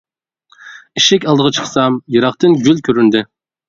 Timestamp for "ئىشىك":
1.01-1.29